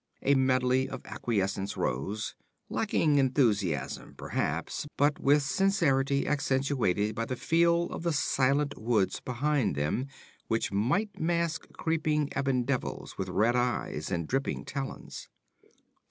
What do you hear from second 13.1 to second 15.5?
with red eyes and dripping talons.